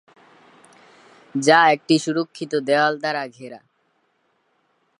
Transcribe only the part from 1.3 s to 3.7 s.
যা একটি সুরক্ষিত দেয়াল দ্বারা ঘেরা।